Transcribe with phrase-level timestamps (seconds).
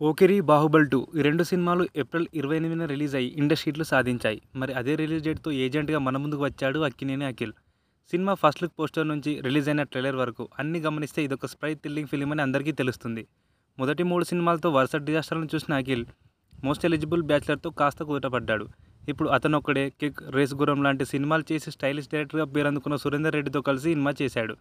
[0.00, 4.38] Pokiri బాహుబల్ two ఈ రెండు సినిమాలు ఏప్రిల్ ఇరవై ఎనిమిదిన రిలీజ్ అయ్యి ఇండస్ట్రీట్లు సాధించాయి.
[4.60, 7.52] మరి అదే రిలీజ్ డేట్తో ఏజెంట్గా మన ముందుకు వచ్చాడు Akkineni Akhil.
[8.12, 12.32] Cinema first look poster నుంచి రిలీజ్ అయిన ట్రైలర్ వరకు అన్ని గమనిస్తే ఇదొక స్ప్రై థ్రిల్లింగ్ ఫిలిం
[12.36, 13.22] అని అందరికీ తెలుస్తుంది.
[13.78, 16.04] మొదటి మూడు సినిమాలతో వరుస డిజాస్టర్లను చూసిన అఖిల్
[16.64, 18.66] మోస్ట్ ఎలిజిబుల్ బ్యాచ్లర్తో కాస్త కుదటపడ్డాడు
[19.08, 23.88] ఇప్పుడు అతను ఒక్కడే కిక్ రేస్ గురం లాంటి సినిమాలు చేసి స్టైలిష్ డైరెక్టర్గా పేరందుకున్న సురేందర్ రెడ్డితో కలిసి
[23.94, 24.56] సినిమా చేశాడు.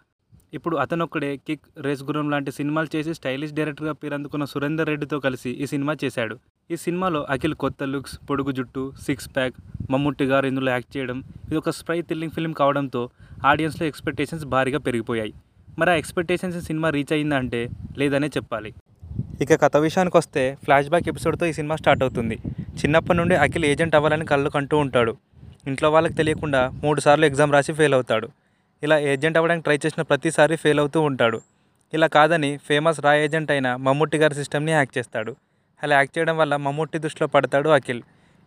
[0.54, 5.66] ఇప్పుడు అతనొక్కడే కిక్ రేస్ గురం లాంటి సినిమాలు చేసి స్టైలిష్ డైరెక్టర్గా పేరందుకున్న సురేందర్ రెడ్డితో కలిసి ఈ
[5.66, 6.36] సినిమా చేశాడు.
[6.72, 9.54] ఈ సినిమాలో అఖిల్ కొత్త లుక్స్ పొడుగు జుట్టు సిక్స్ ప్యాక్
[9.92, 13.10] మమ్ముట్టి గారు ఇందులో యాక్ట్ చేయడం ఇది ఒక స్ప్రై థ్రిల్లింగ్ ఫిల్మ్ కావడంతో
[13.46, 15.34] ఆడియన్స్లో ఎక్స్పెక్టేషన్స్ భారీగా పెరిగిపోయాయి.
[15.80, 18.74] మరి ఆ ఎక్స్పెక్టేషన్స్ సినిమా రీచ్ అయిందా అంటే లేదనే చెప్పాలి.
[19.42, 22.36] ఇక కథ విషయానికి వస్తే ఫ్లాష్ బ్యాక్ ఎపిసోడ్తో ఈ సినిమా స్టార్ట్ అవుతుంది.
[22.82, 25.16] చిన్నప్పటి నుండి అఖిల్ ఏజెంట్ అవ్వాలని కళ్ళు కంటూ ఉంటాడు.
[25.68, 28.28] ఇంట్లో వాళ్ళకి తెలియకుండా మూడు సార్లు ఎగ్జామ్ రాసి ఫెయిల్ అవుతాడు.
[28.86, 31.40] ఇలా ఏజెంట్ అవ్వడానికి ట్రై చేసిన ప్రతిసారి ఫెయిల్ అవుతూ ఉంటాడు.
[31.94, 35.32] ఇలా కాదని ఫేమస్ రా ఏజెంట్ అయిన మమ్ముట్టి గారి సిస్టమ్ని హ్యాక్ చేస్తాడు.
[35.84, 38.02] అలా హ్యాక్ చేయడం వల్ల మమ్ముట్టి దృష్టిలో పడతాడు అఖిల్.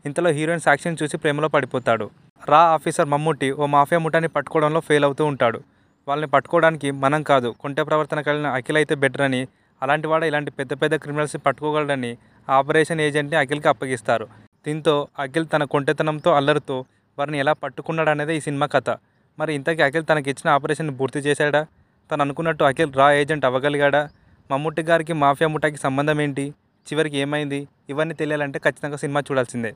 [0.04, 2.06] ఇంతలో హీరోయిన్ సాక్షిని చూసి ప్రేమలో పడిపోతాడు.
[2.50, 5.60] రా ఆఫీసర్ మమ్ముట్టి ఓ మాఫియా ముఠాన్ని పట్టుకోవడంలో ఫెయిల్ అవుతూ ఉంటాడు.
[6.08, 9.42] వాళ్ళని పట్టుకోవడానికి మనం కాదు కొంటె ప్రవర్తన కలిగిన అఖిల్ అయితే బెటర్ అని
[9.82, 12.12] అలాంటి వాడు ఇలాంటి పెద్ద పెద్ద క్రిమినల్స్ని పట్టుకోగలడని
[12.48, 14.26] ఆపరేషన్ ఏజెంట్ని అఖిల్కి అప్పగిస్తారు.
[14.66, 16.76] దీంతో అఖిల్ తన కొంటెతనంతో అల్లరితో
[17.18, 18.90] వారిని ఎలా పట్టుకున్నాడు అనేది ఈ సినిమా కథ.
[19.38, 21.66] మరి ఇంతకీ అఖిల్ తనకి ఇచ్చిన ఆపరేషన్ పూర్తి చేశాడా?
[22.10, 24.02] తను అనుకున్నట్టు అఖిల్ రా ఏజెంట్ అవ్వగలిగాడా?
[24.50, 26.44] మమ్ముట్టి గారికి మాఫియా ముఠాకి సంబంధం ఏంటి
[26.86, 27.68] చివరికి ఏమైంది?
[27.88, 29.72] ఇవన్నీ తెలియాలంటే ఖచ్చితంగా సినిమా చూడాల్సిందే.